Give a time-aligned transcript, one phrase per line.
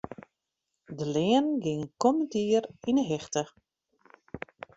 [0.97, 3.43] De leanen geane kommend jier yn 'e hichte.